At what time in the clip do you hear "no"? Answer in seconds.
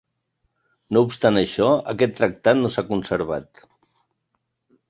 0.97-1.03, 2.63-2.73